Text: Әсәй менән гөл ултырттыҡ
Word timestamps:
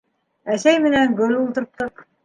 Әсәй 0.55 0.81
менән 0.87 1.15
гөл 1.23 1.39
ултырттыҡ 1.45 2.07